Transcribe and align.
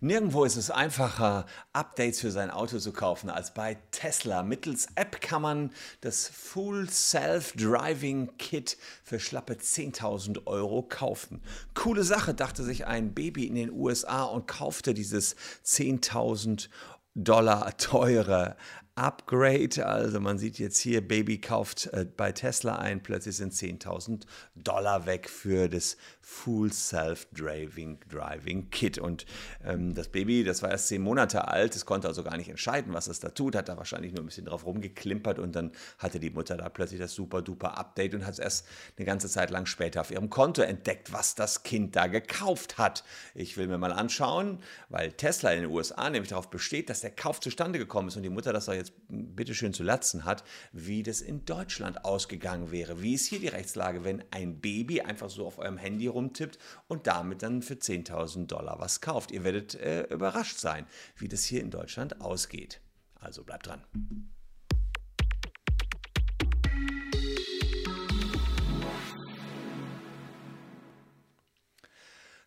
Nirgendwo 0.00 0.44
ist 0.44 0.56
es 0.56 0.70
einfacher, 0.70 1.46
Updates 1.72 2.20
für 2.20 2.30
sein 2.30 2.50
Auto 2.50 2.78
zu 2.78 2.92
kaufen 2.92 3.30
als 3.30 3.54
bei 3.54 3.78
Tesla. 3.90 4.42
Mittels 4.42 4.88
App 4.94 5.20
kann 5.20 5.42
man 5.42 5.70
das 6.00 6.28
Full 6.28 6.88
Self-Driving 6.88 8.36
Kit 8.38 8.76
für 9.02 9.20
schlappe 9.20 9.54
10.000 9.54 10.46
Euro 10.46 10.82
kaufen. 10.82 11.42
Coole 11.74 12.04
Sache, 12.04 12.34
dachte 12.34 12.62
sich 12.62 12.86
ein 12.86 13.14
Baby 13.14 13.46
in 13.46 13.54
den 13.54 13.70
USA 13.72 14.24
und 14.24 14.46
kaufte 14.46 14.94
dieses 14.94 15.36
10.000 15.64 16.68
Dollar 17.16 17.76
teure 17.76 18.56
Upgrade. 18.96 19.84
Also 19.84 20.20
man 20.20 20.38
sieht 20.38 20.58
jetzt 20.58 20.78
hier, 20.78 21.06
Baby 21.06 21.40
kauft 21.40 21.86
äh, 21.92 22.04
bei 22.04 22.32
Tesla 22.32 22.76
ein, 22.76 23.02
plötzlich 23.02 23.36
sind 23.36 23.52
10.000 23.52 24.22
Dollar 24.54 25.06
weg 25.06 25.28
für 25.28 25.68
das 25.68 25.96
Full 26.20 26.72
Self-Driving 26.72 27.98
Driving 28.08 28.70
Kit. 28.70 28.98
Und 28.98 29.26
ähm, 29.64 29.94
das 29.94 30.08
Baby, 30.08 30.44
das 30.44 30.62
war 30.62 30.70
erst 30.70 30.88
zehn 30.88 31.02
Monate 31.02 31.48
alt, 31.48 31.74
es 31.74 31.86
konnte 31.86 32.06
also 32.06 32.22
gar 32.22 32.36
nicht 32.36 32.48
entscheiden, 32.48 32.94
was 32.94 33.08
es 33.08 33.20
da 33.20 33.30
tut, 33.30 33.56
hat 33.56 33.68
da 33.68 33.76
wahrscheinlich 33.76 34.12
nur 34.12 34.22
ein 34.22 34.26
bisschen 34.26 34.46
drauf 34.46 34.64
rumgeklimpert 34.64 35.38
und 35.38 35.56
dann 35.56 35.72
hatte 35.98 36.20
die 36.20 36.30
Mutter 36.30 36.56
da 36.56 36.68
plötzlich 36.68 37.00
das 37.00 37.14
super 37.14 37.42
duper 37.42 37.76
Update 37.76 38.14
und 38.14 38.24
hat 38.24 38.34
es 38.34 38.38
erst 38.38 38.66
eine 38.96 39.06
ganze 39.06 39.28
Zeit 39.28 39.50
lang 39.50 39.66
später 39.66 40.00
auf 40.00 40.10
ihrem 40.10 40.30
Konto 40.30 40.62
entdeckt, 40.62 41.12
was 41.12 41.34
das 41.34 41.62
Kind 41.64 41.96
da 41.96 42.06
gekauft 42.06 42.78
hat. 42.78 43.04
Ich 43.34 43.56
will 43.56 43.66
mir 43.66 43.78
mal 43.78 43.92
anschauen, 43.92 44.60
weil 44.88 45.12
Tesla 45.12 45.52
in 45.52 45.62
den 45.62 45.70
USA 45.70 46.08
nämlich 46.08 46.30
darauf 46.30 46.48
besteht, 46.48 46.90
dass 46.90 47.00
der 47.00 47.10
Kauf 47.10 47.40
zustande 47.40 47.78
gekommen 47.78 48.08
ist 48.08 48.16
und 48.16 48.22
die 48.22 48.30
Mutter 48.30 48.52
das 48.52 48.66
doch 48.66 48.74
jetzt 48.74 48.83
bitteschön 49.08 49.72
zu 49.72 49.82
latzen 49.82 50.24
hat, 50.24 50.44
wie 50.72 51.02
das 51.02 51.20
in 51.20 51.44
Deutschland 51.44 52.04
ausgegangen 52.04 52.70
wäre. 52.70 53.02
Wie 53.02 53.14
ist 53.14 53.26
hier 53.26 53.40
die 53.40 53.48
Rechtslage, 53.48 54.04
wenn 54.04 54.24
ein 54.30 54.60
Baby 54.60 55.00
einfach 55.00 55.30
so 55.30 55.46
auf 55.46 55.58
eurem 55.58 55.76
Handy 55.76 56.06
rumtippt 56.06 56.58
und 56.88 57.06
damit 57.06 57.42
dann 57.42 57.62
für 57.62 57.74
10.000 57.74 58.46
Dollar 58.46 58.78
was 58.80 59.00
kauft? 59.00 59.30
Ihr 59.30 59.44
werdet 59.44 59.74
äh, 59.74 60.04
überrascht 60.04 60.58
sein, 60.58 60.86
wie 61.16 61.28
das 61.28 61.44
hier 61.44 61.60
in 61.60 61.70
Deutschland 61.70 62.20
ausgeht. 62.20 62.80
Also 63.14 63.44
bleibt 63.44 63.66
dran. 63.66 63.82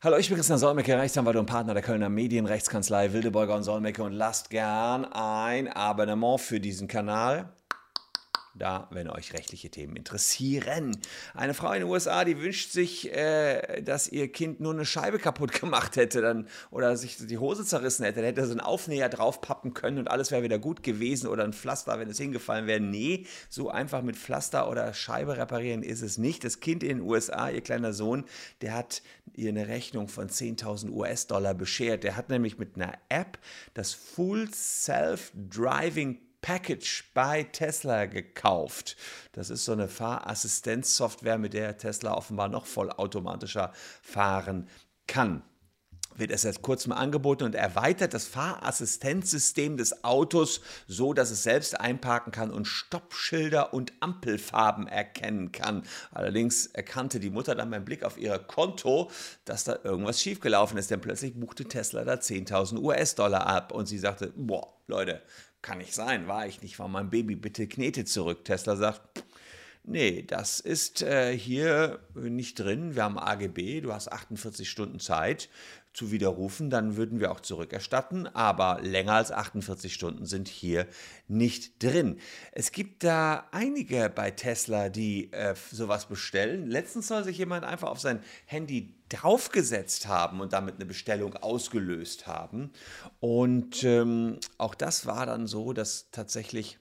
Hallo, 0.08 0.16
ich 0.16 0.30
bin 0.30 0.38
Christian 0.38 0.58
Solmecke, 0.58 0.98
Rechtsanwalt 0.98 1.36
und 1.36 1.48
Partner 1.48 1.74
der 1.74 1.84
Kölner 1.84 2.08
Medienrechtskanzlei 2.08 3.12
Wildeborger 3.12 3.56
und 3.56 3.64
Solmecke 3.64 4.02
und 4.04 4.14
lasst 4.14 4.50
gern 4.50 5.04
ein 5.04 5.68
Abonnement 5.68 6.40
für 6.40 6.62
diesen 6.62 6.88
Kanal 6.88 7.50
da, 8.58 8.88
wenn 8.92 9.10
euch 9.10 9.34
rechtliche 9.34 9.70
Themen 9.70 9.96
interessieren. 9.96 10.98
Eine 11.34 11.54
Frau 11.54 11.72
in 11.72 11.82
den 11.82 11.90
USA, 11.90 12.26
die 12.26 12.40
wünscht 12.40 12.72
sich, 12.72 13.14
äh, 13.14 13.82
dass 13.82 14.08
ihr 14.08 14.32
Kind 14.32 14.60
nur 14.60 14.74
eine 14.74 14.86
Scheibe 14.86 15.20
kaputt 15.20 15.52
gemacht 15.60 15.96
hätte 15.96 16.22
dann, 16.22 16.48
oder 16.72 16.98
sich 16.98 17.18
die 17.18 17.38
Hose 17.38 17.66
zerrissen 17.66 18.04
hätte. 18.04 18.18
Dann 18.18 18.26
hätte 18.26 18.46
so 18.46 18.52
einen 18.52 18.60
Aufnäher 18.60 19.10
draufpappen 19.10 19.74
können 19.74 20.00
und 20.00 20.10
alles 20.10 20.32
wäre 20.32 20.44
wieder 20.44 20.60
gut 20.60 20.84
gewesen 20.84 21.28
oder 21.28 21.44
ein 21.44 21.54
Pflaster, 21.54 22.00
wenn 22.00 22.10
es 22.10 22.18
hingefallen 22.18 22.68
wäre. 22.68 22.80
Nee, 22.80 23.26
so 23.50 23.70
einfach 23.70 24.02
mit 24.02 24.16
Pflaster 24.16 24.70
oder 24.70 24.94
Scheibe 24.94 25.38
reparieren 25.38 25.84
ist 25.84 26.02
es 26.02 26.18
nicht. 26.18 26.44
Das 26.44 26.60
Kind 26.60 26.84
in 26.84 26.98
den 26.98 27.02
USA, 27.02 27.50
ihr 27.50 27.62
kleiner 27.62 27.94
Sohn, 27.94 28.26
der 28.62 28.74
hat 28.74 29.02
ihr 29.34 29.50
eine 29.50 29.68
Rechnung 29.68 30.08
von 30.08 30.30
10.000 30.30 30.90
US-Dollar 30.92 31.54
beschert. 31.54 32.04
Der 32.04 32.16
hat 32.16 32.30
nämlich 32.30 32.58
mit 32.58 32.76
einer 32.76 32.94
App 33.10 33.38
das 33.74 33.94
Full 33.94 34.50
Self-Driving 34.54 36.20
Package 36.42 37.12
bei 37.14 37.44
Tesla 37.44 38.06
gekauft. 38.06 38.96
Das 39.32 39.50
ist 39.50 39.66
so 39.66 39.74
eine 39.74 39.88
Fahrassistenzsoftware, 39.88 41.38
mit 41.38 41.54
der 41.54 41.78
Tesla 41.78 42.14
offenbar 42.14 42.50
noch 42.50 42.66
vollautomatischer 42.66 43.74
fahren 44.02 44.70
kann 45.08 45.44
wird 46.18 46.32
es 46.32 46.42
seit 46.42 46.62
kurzem 46.62 46.92
angeboten 46.92 47.44
und 47.44 47.56
erweitert 47.56 48.14
das 48.14 48.26
Fahrassistenzsystem 48.26 49.78
des 49.78 50.04
Autos 50.04 50.62
so, 50.88 51.14
dass 51.14 51.32
es 51.32 51.44
selbst 51.44 51.80
einparken 51.80 52.32
kann 52.32 52.52
und 52.52 52.66
Stoppschilder 52.66 53.74
und 53.74 53.94
Ampelfarben 54.00 54.88
erkennen 54.88 55.52
kann. 55.52 55.84
Allerdings 56.12 56.68
erkannte 56.68 57.20
die 57.20 57.30
Mutter 57.30 57.56
dann 57.56 57.70
beim 57.70 57.86
Blick 57.86 58.04
auf 58.04 58.18
ihr 58.18 58.38
Konto, 58.40 59.12
dass 59.46 59.64
da 59.64 59.80
irgendwas 59.84 60.22
schiefgelaufen 60.22 60.78
ist, 60.78 60.92
denn 60.92 61.02
plötzlich 61.02 61.40
buchte 61.40 61.66
Tesla 61.66 62.04
da 62.04 62.16
10.000 62.16 62.80
US-Dollar 62.80 63.46
ab 63.46 63.72
und 63.72 63.88
sie 63.88 64.00
sagte, 64.00 64.34
boah, 64.36 64.74
Leute, 64.88 65.22
kann 65.68 65.80
nicht 65.80 65.94
sein, 65.94 66.30
war 66.30 66.48
ich 66.48 66.62
nicht, 66.62 66.80
war 66.80 66.88
mein 66.88 67.10
Baby, 67.10 67.36
bitte 67.36 67.68
Knete 67.68 68.06
zurück. 68.06 68.46
Tesla 68.46 68.78
sagt, 68.78 69.02
nee, 69.84 70.22
das 70.22 70.62
ist 70.62 71.02
äh, 71.02 71.38
hier 71.38 72.00
nicht 72.16 72.58
drin, 72.58 72.96
wir 72.96 73.04
haben 73.04 73.20
AGB, 73.20 73.82
du 73.82 73.92
hast 73.92 74.10
48 74.10 74.70
Stunden 74.70 75.02
Zeit 75.02 75.50
zu 75.98 76.12
widerrufen, 76.12 76.70
dann 76.70 76.96
würden 76.96 77.20
wir 77.20 77.32
auch 77.32 77.40
zurückerstatten, 77.40 78.28
aber 78.28 78.80
länger 78.84 79.14
als 79.14 79.32
48 79.32 79.92
Stunden 79.92 80.28
sind 80.28 80.48
hier 80.48 80.86
nicht 81.28 81.82
drin. 81.82 82.20
Es 82.52 82.72
gibt 82.72 83.04
da 83.04 83.48
einige 83.52 84.12
bei 84.14 84.30
Tesla, 84.30 84.90
die 84.90 85.34
äh, 85.34 85.56
sowas 85.72 86.06
bestellen. 86.06 86.68
Letztens 86.68 87.08
soll 87.08 87.24
sich 87.24 87.40
jemand 87.40 87.66
einfach 87.66 87.90
auf 87.90 88.00
sein 88.00 88.22
Handy 88.46 88.94
draufgesetzt 89.10 90.08
haben 90.08 90.40
und 90.40 90.54
damit 90.54 90.76
eine 90.76 90.86
Bestellung 90.86 91.36
ausgelöst 91.36 92.28
haben. 92.28 92.72
Und 93.20 93.84
ähm, 93.84 94.40
auch 94.60 94.76
das 94.76 95.08
war 95.08 95.26
dann 95.26 95.48
so, 95.48 95.74
dass 95.74 96.12
tatsächlich 96.12 96.78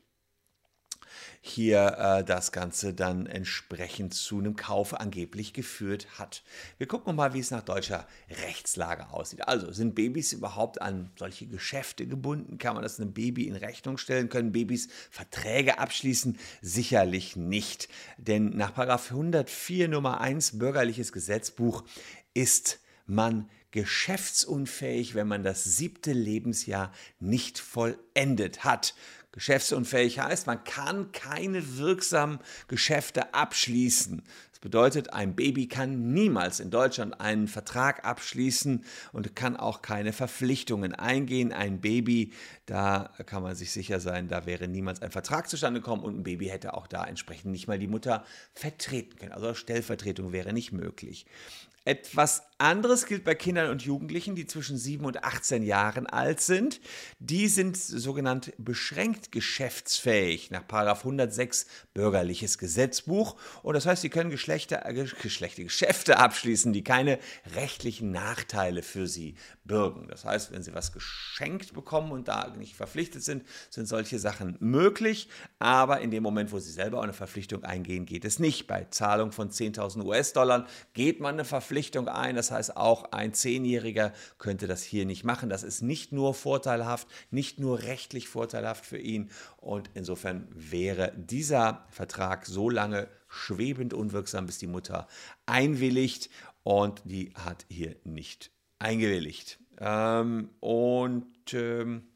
hier 1.49 1.97
äh, 1.99 2.25
das 2.25 2.53
Ganze 2.53 2.95
dann 2.95 3.27
entsprechend 3.27 4.15
zu 4.15 4.39
einem 4.39 4.57
Kauf 4.57 4.95
angeblich 4.95 5.53
geführt 5.53 6.07
hat. 6.19 6.43
Wir 6.79 6.87
gucken 6.87 7.15
mal, 7.17 7.34
wie 7.34 7.41
es 7.41 7.51
nach 7.51 7.62
deutscher 7.62 8.07
Rechtslage 8.31 9.11
aussieht. 9.11 9.47
Also 9.49 9.73
sind 9.73 9.95
Babys 9.95 10.33
überhaupt 10.33 10.81
an 10.81 11.11
solche 11.17 11.47
Geschäfte 11.47 12.06
gebunden? 12.06 12.59
Kann 12.59 12.75
man 12.75 12.83
das 12.83 13.01
einem 13.01 13.12
Baby 13.12 13.47
in 13.49 13.56
Rechnung 13.56 13.99
stellen? 13.99 14.29
Können 14.29 14.53
Babys 14.53 14.89
Verträge 15.11 15.79
abschließen? 15.79 16.39
Sicherlich 16.62 17.37
nicht. 17.37 17.89
Denn 18.19 18.56
nach 18.56 18.77
104 18.77 19.89
Nummer 19.89 20.21
1 20.21 20.59
Bürgerliches 20.59 21.12
Gesetzbuch 21.12 21.85
ist 22.35 22.81
man 23.06 23.49
geschäftsunfähig, 23.71 25.15
wenn 25.15 25.29
man 25.29 25.43
das 25.43 25.65
siebte 25.65 26.12
Lebensjahr 26.12 26.93
nicht 27.21 27.59
vollendet 27.59 28.65
hat. 28.65 28.95
Geschäftsunfähig 29.37 30.19
heißt, 30.19 30.47
man 30.47 30.65
kann 30.65 31.13
keine 31.13 31.77
wirksamen 31.77 32.41
Geschäfte 32.69 33.35
abschließen. 33.35 34.23
Das 34.56 34.61
bedeutet, 34.62 35.12
ein 35.12 35.37
Baby 35.37 35.69
kann 35.69 36.15
niemals 36.15 36.61
in 36.61 36.71
Deutschland 36.71 37.21
einen 37.21 37.47
Vertrag 37.47 38.06
abschließen 38.06 38.84
und 39.12 39.37
kann 39.37 39.55
auch 39.55 39.83
keine 39.83 40.15
Verpflichtungen 40.15 40.94
eingehen. 40.94 41.53
Ein 41.53 41.83
Baby, 41.83 42.33
da 42.65 43.11
kann 43.27 43.43
man 43.43 43.55
sich 43.55 43.71
sicher 43.71 44.00
sein, 44.00 44.28
da 44.28 44.47
wäre 44.47 44.67
niemals 44.67 45.03
ein 45.03 45.11
Vertrag 45.11 45.50
zustande 45.50 45.81
gekommen 45.81 46.03
und 46.03 46.21
ein 46.21 46.22
Baby 46.22 46.47
hätte 46.47 46.72
auch 46.72 46.87
da 46.87 47.05
entsprechend 47.05 47.53
nicht 47.53 47.69
mal 47.69 47.78
die 47.78 47.87
Mutter 47.87 48.25
vertreten 48.55 49.19
können. 49.19 49.33
Also 49.33 49.53
Stellvertretung 49.53 50.33
wäre 50.33 50.55
nicht 50.55 50.73
möglich. 50.73 51.27
Etwas 51.87 52.43
anderes 52.59 53.06
gilt 53.06 53.23
bei 53.23 53.37
Kindern 53.37 53.71
und 53.71 53.83
Jugendlichen, 53.83 54.34
die 54.34 54.49
zwischen 54.49 54.77
7 54.77 55.05
und 55.05 55.23
18 55.23 55.62
Jahren 55.62 56.09
alt 56.09 56.41
sind. 56.41 56.81
Die 57.21 57.47
sind 57.47 57.77
sogenannt 57.77 58.53
beschränkt 58.59 59.31
geschäftsfähig 59.31 60.50
nach 60.50 60.65
106 60.69 61.67
Bürgerliches 61.94 62.59
Gesetzbuch. 62.59 63.37
Und 63.62 63.75
das 63.75 63.87
heißt, 63.87 64.03
sie 64.03 64.09
können 64.09 64.31
Geschlechter, 64.47 64.87
äh, 64.87 64.95
Geschlechte, 64.95 65.65
Geschäfte 65.65 66.19
abschließen, 66.19 66.73
die 66.73 66.84
keine 66.84 67.19
rechtlichen 67.57 68.12
Nachteile 68.12 68.84
für 68.84 69.09
sie 69.09 69.34
bürgen. 69.65 70.07
Das 70.07 70.25
heißt, 70.25 70.53
wenn 70.53 70.62
sie 70.62 70.73
was 70.73 70.93
geschenkt 70.93 71.75
bekommen 71.75 72.12
und 72.12 72.29
da 72.29 72.55
nicht 72.56 72.77
verpflichtet 72.77 73.25
sind, 73.25 73.45
sind 73.71 73.87
solche 73.87 74.21
Sachen 74.21 74.56
möglich. 74.61 75.29
Aber 75.59 76.01
in 76.01 76.12
dem 76.12 76.23
Moment, 76.23 76.53
wo 76.53 76.61
sie 76.61 76.71
selber 76.71 77.03
eine 77.03 77.12
Verpflichtung 77.12 77.65
eingehen, 77.65 78.06
geht 78.06 78.25
es 78.25 78.39
nicht. 78.39 78.69
Bei 78.69 78.87
Zahlung 78.91 79.33
von 79.33 79.51
10.000 79.51 80.05
US-Dollar 80.05 80.69
geht 80.95 81.19
man 81.19 81.35
eine 81.35 81.45
Verpflichtung 81.45 82.06
ein. 82.09 82.37
Das 82.37 82.53
heißt, 82.53 82.77
auch 82.77 83.11
ein 83.11 83.35
Zehnjähriger 83.35 84.12
könnte 84.39 84.69
das 84.69 84.85
hier 84.85 85.06
nicht 85.06 85.25
machen. 85.25 85.49
Das 85.49 85.65
ist 85.65 85.83
nicht 85.83 86.12
nur 86.12 86.35
vorteilhaft, 86.35 87.09
nicht 87.32 87.59
nur 87.59 87.82
rechtlich 87.82 88.29
vorteilhaft 88.29 88.87
für 88.87 88.99
ihn. 88.99 89.29
Und 89.56 89.91
insofern 89.94 90.47
wäre 90.55 91.12
dieser 91.17 91.85
Vertrag 91.91 92.47
so 92.47 92.70
lange 92.70 93.09
schwebend 93.37 93.94
unwirksam, 93.94 94.47
bis 94.47 94.59
die 94.59 94.67
Mutter 94.67 95.06
einwilligt. 95.47 96.31
Und 96.62 97.03
die 97.05 97.33
hat 97.35 97.65
hier 97.69 97.94
nicht 98.05 98.50
eingewilligt. 98.79 99.61
Ähm, 99.79 100.50
und 100.61 101.53
ähm, 101.53 102.09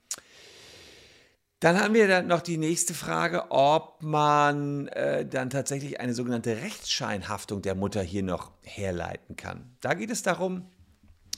dann 1.61 1.79
haben 1.79 1.93
wir 1.93 2.09
dann 2.09 2.27
noch 2.27 2.41
die 2.41 2.57
nächste 2.57 2.95
Frage, 2.95 3.51
ob 3.51 4.03
man 4.03 4.89
äh, 4.89 5.27
dann 5.27 5.51
tatsächlich 5.51 6.01
eine 6.01 6.15
sogenannte 6.15 6.57
Rechtsscheinhaftung 6.57 7.61
der 7.61 7.75
Mutter 7.75 8.03
hier 8.03 8.23
noch 8.23 8.53
herleiten 8.63 9.37
kann. 9.37 9.77
Da 9.83 9.93
geht 9.93 10.11
es 10.11 10.23
darum, 10.23 10.65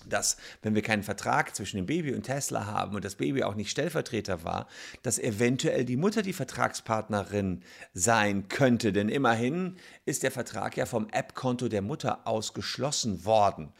dass, 0.08 0.36
wenn 0.62 0.74
wir 0.74 0.82
keinen 0.82 1.02
Vertrag 1.02 1.54
zwischen 1.54 1.76
dem 1.76 1.86
Baby 1.86 2.14
und 2.14 2.22
Tesla 2.24 2.66
haben 2.66 2.94
und 2.94 3.04
das 3.04 3.16
Baby 3.16 3.42
auch 3.42 3.54
nicht 3.54 3.70
Stellvertreter 3.70 4.44
war, 4.44 4.66
dass 5.02 5.18
eventuell 5.18 5.84
die 5.84 5.96
Mutter 5.96 6.22
die 6.22 6.32
Vertragspartnerin 6.32 7.62
sein 7.94 8.48
könnte. 8.48 8.92
Denn 8.92 9.08
immerhin 9.08 9.76
ist 10.04 10.22
der 10.22 10.30
Vertrag 10.30 10.76
ja 10.76 10.86
vom 10.86 11.08
App-Konto 11.10 11.68
der 11.68 11.82
Mutter 11.82 12.26
ausgeschlossen 12.26 13.24
worden. 13.24 13.72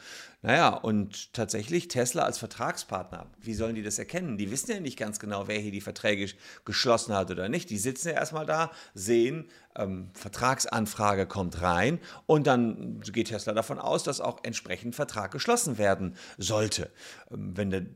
Naja, 0.44 0.70
und 0.70 1.32
tatsächlich 1.34 1.86
Tesla 1.86 2.24
als 2.24 2.36
Vertragspartner, 2.38 3.26
wie 3.40 3.54
sollen 3.54 3.76
die 3.76 3.82
das 3.84 4.00
erkennen? 4.00 4.38
Die 4.38 4.50
wissen 4.50 4.72
ja 4.72 4.80
nicht 4.80 4.98
ganz 4.98 5.20
genau, 5.20 5.46
wer 5.46 5.60
hier 5.60 5.70
die 5.70 5.80
Verträge 5.80 6.32
geschlossen 6.64 7.14
hat 7.14 7.30
oder 7.30 7.48
nicht. 7.48 7.70
Die 7.70 7.78
sitzen 7.78 8.08
ja 8.08 8.14
erstmal 8.14 8.44
da, 8.44 8.72
sehen, 8.92 9.48
ähm, 9.76 10.10
Vertragsanfrage 10.14 11.26
kommt 11.26 11.62
rein 11.62 12.00
und 12.26 12.48
dann 12.48 13.00
geht 13.02 13.28
Tesla 13.28 13.52
davon 13.52 13.78
aus, 13.78 14.02
dass 14.02 14.20
auch 14.20 14.40
entsprechend 14.42 14.96
Vertrag 14.96 15.30
geschlossen 15.30 15.78
werden 15.78 16.16
sollte. 16.38 16.90
Ähm, 17.30 17.56
wenn, 17.56 17.70
der, 17.70 17.86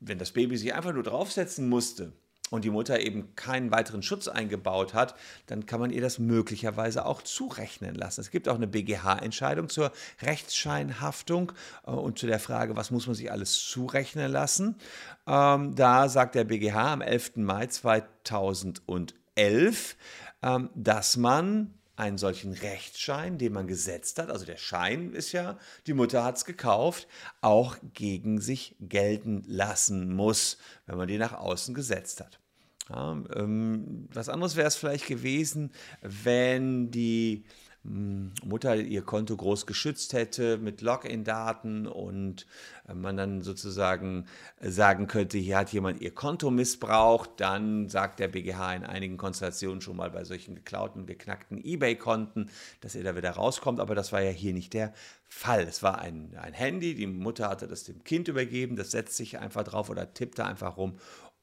wenn 0.00 0.18
das 0.18 0.32
Baby 0.32 0.58
sich 0.58 0.74
einfach 0.74 0.92
nur 0.92 1.04
draufsetzen 1.04 1.70
musste, 1.70 2.12
und 2.50 2.64
die 2.64 2.70
Mutter 2.70 3.00
eben 3.00 3.34
keinen 3.36 3.70
weiteren 3.70 4.02
Schutz 4.02 4.28
eingebaut 4.28 4.94
hat, 4.94 5.14
dann 5.46 5.66
kann 5.66 5.80
man 5.80 5.90
ihr 5.90 6.00
das 6.00 6.18
möglicherweise 6.18 7.06
auch 7.06 7.22
zurechnen 7.22 7.94
lassen. 7.94 8.20
Es 8.20 8.30
gibt 8.30 8.48
auch 8.48 8.56
eine 8.56 8.66
BGH-Entscheidung 8.66 9.68
zur 9.68 9.92
Rechtsscheinhaftung 10.22 11.52
äh, 11.86 11.90
und 11.90 12.18
zu 12.18 12.26
der 12.26 12.40
Frage, 12.40 12.76
was 12.76 12.90
muss 12.90 13.06
man 13.06 13.16
sich 13.16 13.32
alles 13.32 13.68
zurechnen 13.68 14.30
lassen. 14.30 14.76
Ähm, 15.26 15.74
da 15.74 16.08
sagt 16.08 16.34
der 16.34 16.44
BGH 16.44 16.92
am 16.92 17.00
11. 17.00 17.36
Mai 17.36 17.66
2011, 17.66 19.96
ähm, 20.42 20.70
dass 20.74 21.16
man 21.16 21.72
einen 21.96 22.18
solchen 22.18 22.52
Rechtsschein, 22.52 23.38
den 23.38 23.52
man 23.52 23.66
gesetzt 23.66 24.18
hat, 24.18 24.30
also 24.30 24.44
der 24.44 24.56
Schein 24.56 25.12
ist 25.12 25.32
ja, 25.32 25.58
die 25.86 25.94
Mutter 25.94 26.24
hat 26.24 26.36
es 26.36 26.44
gekauft, 26.44 27.06
auch 27.40 27.76
gegen 27.92 28.40
sich 28.40 28.76
gelten 28.80 29.44
lassen 29.46 30.12
muss, 30.14 30.58
wenn 30.86 30.96
man 30.96 31.08
die 31.08 31.18
nach 31.18 31.34
außen 31.34 31.74
gesetzt 31.74 32.20
hat. 32.20 32.40
Ja, 32.90 33.12
ähm, 33.34 34.08
was 34.12 34.28
anderes 34.28 34.56
wäre 34.56 34.68
es 34.68 34.76
vielleicht 34.76 35.06
gewesen, 35.06 35.72
wenn 36.02 36.90
die 36.90 37.44
Mutter 37.84 38.76
ihr 38.76 39.02
Konto 39.02 39.36
groß 39.36 39.66
geschützt 39.66 40.14
hätte 40.14 40.56
mit 40.56 40.80
Login-Daten 40.80 41.86
und 41.86 42.46
äh, 42.88 42.94
man 42.94 43.18
dann 43.18 43.42
sozusagen 43.42 44.26
äh, 44.60 44.70
sagen 44.70 45.06
könnte, 45.06 45.36
hier 45.36 45.58
hat 45.58 45.72
jemand 45.72 46.00
ihr 46.00 46.14
Konto 46.14 46.50
missbraucht, 46.50 47.30
dann 47.36 47.90
sagt 47.90 48.20
der 48.20 48.28
BGH 48.28 48.74
in 48.74 48.84
einigen 48.84 49.18
Konstellationen 49.18 49.82
schon 49.82 49.96
mal 49.96 50.10
bei 50.10 50.24
solchen 50.24 50.54
geklauten, 50.54 51.04
geknackten 51.04 51.62
eBay-Konten, 51.62 52.48
dass 52.80 52.94
er 52.94 53.04
da 53.04 53.16
wieder 53.16 53.32
rauskommt, 53.32 53.80
aber 53.80 53.94
das 53.94 54.12
war 54.12 54.22
ja 54.22 54.30
hier 54.30 54.54
nicht 54.54 54.72
der 54.72 54.94
Fall. 55.28 55.64
Es 55.64 55.82
war 55.82 55.98
ein, 55.98 56.34
ein 56.40 56.54
Handy, 56.54 56.94
die 56.94 57.06
Mutter 57.06 57.50
hatte 57.50 57.68
das 57.68 57.84
dem 57.84 58.02
Kind 58.02 58.28
übergeben, 58.28 58.76
das 58.76 58.92
setzt 58.92 59.16
sich 59.16 59.38
einfach 59.38 59.64
drauf 59.64 59.90
oder 59.90 60.14
tippt 60.14 60.38
da 60.38 60.46
einfach 60.46 60.78
rum 60.78 60.96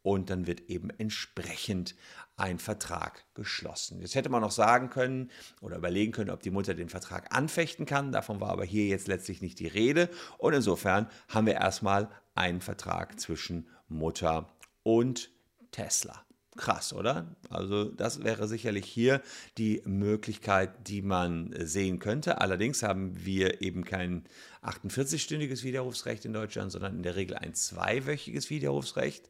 und 0.04 0.30
dann 0.30 0.48
wird 0.48 0.62
eben 0.70 0.90
entsprechend 0.90 1.96
ein 2.38 2.60
Vertrag 2.60 3.26
geschlossen. 3.36 4.02
Jetzt 4.02 4.16
hätte 4.16 4.30
man 4.30 4.42
noch 4.42 4.52
sagen 4.52 4.90
können 4.90 5.30
oder 5.62 5.78
überlegen 5.78 6.12
können, 6.12 6.32
ob 6.32 6.42
die 6.42 6.50
Mutter 6.50 6.74
den 6.74 6.90
Vertrag 6.90 7.36
anfechten 7.36 7.86
kann. 7.86 8.12
Davon 8.12 8.40
war 8.40 8.50
aber 8.50 8.66
hier 8.66 8.88
jetzt 8.88 9.08
letztlich 9.08 9.42
nicht 9.42 9.60
die 9.60 9.68
Rede. 9.68 10.10
Und 10.38 10.54
insofern 10.54 11.08
haben 11.28 11.46
wir 11.46 11.54
erstmal 11.54 12.10
einen 12.34 12.62
Vertrag 12.62 13.20
zwischen 13.20 13.68
Mutter 13.88 14.50
und 14.84 15.30
Tesla. 15.72 16.26
Krass, 16.58 16.94
oder? 16.94 17.34
Also 17.50 17.86
das 17.86 18.24
wäre 18.24 18.48
sicherlich 18.48 18.86
hier 18.86 19.22
die 19.58 19.82
Möglichkeit, 19.86 20.88
die 20.88 21.02
man 21.02 21.54
sehen 21.58 22.00
könnte. 22.00 22.42
Allerdings 22.42 22.84
haben 22.84 23.24
wir 23.24 23.62
eben 23.62 23.86
kein 23.86 24.26
48-stündiges 24.62 25.64
Widerrufsrecht 25.64 26.26
in 26.26 26.34
Deutschland, 26.34 26.72
sondern 26.72 26.98
in 26.98 27.04
der 27.04 27.16
Regel 27.16 27.38
ein 27.38 27.54
zweiwöchiges 27.54 28.50
Widerrufsrecht. 28.50 29.30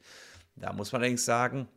Da 0.56 0.74
muss 0.74 0.92
man 0.92 1.02
allerdings 1.02 1.26
sagen, 1.26 1.68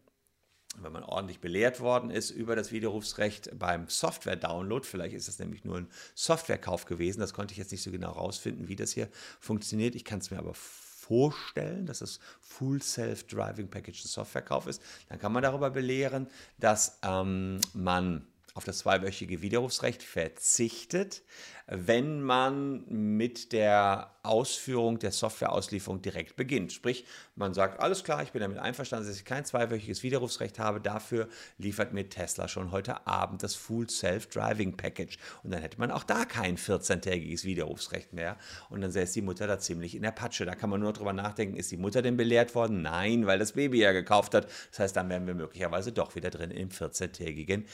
wenn 0.78 0.92
man 0.92 1.04
ordentlich 1.04 1.40
belehrt 1.40 1.80
worden 1.80 2.10
ist 2.10 2.30
über 2.30 2.56
das 2.56 2.72
Widerrufsrecht 2.72 3.56
beim 3.58 3.88
Software-Download, 3.88 4.84
vielleicht 4.86 5.14
ist 5.14 5.28
das 5.28 5.38
nämlich 5.38 5.64
nur 5.64 5.78
ein 5.78 5.88
Softwarekauf 6.14 6.84
gewesen, 6.84 7.20
das 7.20 7.32
konnte 7.32 7.52
ich 7.52 7.58
jetzt 7.58 7.72
nicht 7.72 7.82
so 7.82 7.90
genau 7.90 8.10
rausfinden, 8.10 8.68
wie 8.68 8.76
das 8.76 8.92
hier 8.92 9.08
funktioniert. 9.40 9.94
Ich 9.94 10.04
kann 10.04 10.18
es 10.18 10.30
mir 10.30 10.38
aber 10.38 10.54
vorstellen, 10.54 11.86
dass 11.86 11.98
das 12.00 12.18
Full 12.40 12.82
Self-Driving 12.82 13.68
Package 13.68 14.04
ein 14.04 14.08
Softwarekauf 14.08 14.66
ist, 14.66 14.82
dann 15.08 15.18
kann 15.18 15.32
man 15.32 15.42
darüber 15.42 15.70
belehren, 15.70 16.28
dass 16.58 16.98
ähm, 17.02 17.60
man 17.72 18.26
auf 18.54 18.64
das 18.64 18.78
zweiwöchige 18.78 19.42
Widerrufsrecht 19.42 20.02
verzichtet, 20.02 21.22
wenn 21.66 22.22
man 22.22 22.84
mit 22.88 23.52
der 23.52 24.14
Ausführung 24.22 24.98
der 24.98 25.12
Softwareauslieferung 25.12 26.02
direkt 26.02 26.36
beginnt. 26.36 26.72
Sprich, 26.72 27.04
man 27.36 27.54
sagt, 27.54 27.80
alles 27.80 28.04
klar, 28.04 28.22
ich 28.22 28.32
bin 28.32 28.42
damit 28.42 28.58
einverstanden, 28.58 29.08
dass 29.08 29.16
ich 29.16 29.24
kein 29.24 29.44
zweiwöchiges 29.44 30.02
Widerrufsrecht 30.02 30.58
habe. 30.58 30.80
Dafür 30.80 31.28
liefert 31.58 31.92
mir 31.92 32.08
Tesla 32.08 32.48
schon 32.48 32.70
heute 32.70 33.06
Abend 33.06 33.42
das 33.42 33.54
Full 33.54 33.88
Self-Driving 33.88 34.76
Package. 34.76 35.18
Und 35.42 35.52
dann 35.52 35.60
hätte 35.60 35.78
man 35.78 35.90
auch 35.90 36.04
da 36.04 36.24
kein 36.24 36.58
14-tägiges 36.58 37.44
Widerrufsrecht 37.44 38.12
mehr. 38.12 38.36
Und 38.68 38.82
dann 38.82 38.92
säße 38.92 39.14
die 39.14 39.22
Mutter 39.22 39.46
da 39.46 39.58
ziemlich 39.58 39.94
in 39.94 40.02
der 40.02 40.12
Patsche. 40.12 40.44
Da 40.44 40.54
kann 40.54 40.70
man 40.70 40.80
nur 40.80 40.92
drüber 40.92 41.12
nachdenken, 41.12 41.56
ist 41.56 41.70
die 41.70 41.76
Mutter 41.76 42.02
denn 42.02 42.16
belehrt 42.16 42.54
worden? 42.54 42.82
Nein, 42.82 43.26
weil 43.26 43.38
das 43.38 43.52
Baby 43.52 43.80
ja 43.80 43.92
gekauft 43.92 44.34
hat. 44.34 44.48
Das 44.70 44.78
heißt, 44.78 44.96
dann 44.96 45.08
wären 45.08 45.26
wir 45.26 45.34
möglicherweise 45.34 45.92
doch 45.92 46.14
wieder 46.14 46.30
drin 46.30 46.50
im 46.50 46.68
14-tägigen 46.68 47.64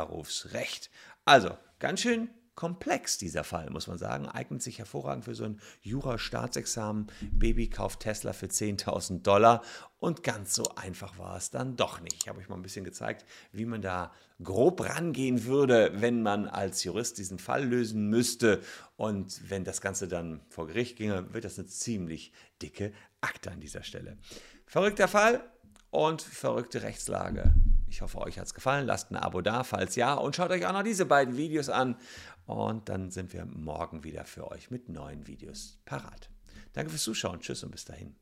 Widerrufsrecht. 0.00 0.90
Also, 1.24 1.56
ganz 1.78 2.00
schön 2.00 2.30
komplex, 2.54 3.16
dieser 3.16 3.42
Fall, 3.42 3.70
muss 3.70 3.86
man 3.86 3.96
sagen. 3.96 4.26
Eignet 4.26 4.60
sich 4.60 4.78
hervorragend 4.78 5.24
für 5.24 5.34
so 5.34 5.44
ein 5.44 5.60
Jura-Staatsexamen. 5.80 7.06
Baby 7.32 7.70
kauft 7.70 8.00
Tesla 8.00 8.34
für 8.34 8.46
10.000 8.46 9.22
Dollar. 9.22 9.62
Und 9.98 10.22
ganz 10.22 10.54
so 10.54 10.64
einfach 10.74 11.18
war 11.18 11.36
es 11.36 11.50
dann 11.50 11.76
doch 11.76 12.00
nicht. 12.00 12.16
Ich 12.22 12.28
habe 12.28 12.38
euch 12.38 12.50
mal 12.50 12.56
ein 12.56 12.62
bisschen 12.62 12.84
gezeigt, 12.84 13.24
wie 13.52 13.64
man 13.64 13.80
da 13.80 14.12
grob 14.42 14.82
rangehen 14.82 15.44
würde, 15.44 15.92
wenn 15.94 16.22
man 16.22 16.48
als 16.48 16.84
Jurist 16.84 17.16
diesen 17.16 17.38
Fall 17.38 17.64
lösen 17.64 18.08
müsste. 18.08 18.60
Und 18.96 19.48
wenn 19.48 19.64
das 19.64 19.80
Ganze 19.80 20.06
dann 20.06 20.42
vor 20.48 20.66
Gericht 20.66 20.96
ginge, 20.96 21.32
wird 21.32 21.44
das 21.44 21.58
eine 21.58 21.68
ziemlich 21.68 22.32
dicke 22.60 22.92
Akte 23.22 23.52
an 23.52 23.60
dieser 23.60 23.84
Stelle. 23.84 24.18
Verrückter 24.66 25.08
Fall 25.08 25.42
und 25.90 26.20
verrückte 26.20 26.82
Rechtslage. 26.82 27.54
Ich 27.90 28.02
hoffe, 28.02 28.18
euch 28.18 28.38
hat 28.38 28.46
es 28.46 28.54
gefallen. 28.54 28.86
Lasst 28.86 29.10
ein 29.10 29.16
Abo 29.16 29.40
da, 29.40 29.64
falls 29.64 29.96
ja. 29.96 30.14
Und 30.14 30.36
schaut 30.36 30.50
euch 30.50 30.64
auch 30.64 30.72
noch 30.72 30.84
diese 30.84 31.06
beiden 31.06 31.36
Videos 31.36 31.68
an. 31.68 31.96
Und 32.46 32.88
dann 32.88 33.10
sind 33.10 33.32
wir 33.32 33.44
morgen 33.44 34.04
wieder 34.04 34.24
für 34.24 34.50
euch 34.50 34.70
mit 34.70 34.88
neuen 34.88 35.26
Videos 35.26 35.80
parat. 35.84 36.30
Danke 36.72 36.90
fürs 36.90 37.02
Zuschauen. 37.02 37.40
Tschüss 37.40 37.64
und 37.64 37.72
bis 37.72 37.84
dahin. 37.84 38.19